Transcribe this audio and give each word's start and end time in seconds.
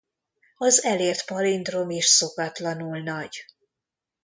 Az 0.57 0.83
elért 0.83 1.25
palindrom 1.25 1.89
is 1.89 2.05
szokatlanul 2.05 2.97
nagy. 2.99 3.45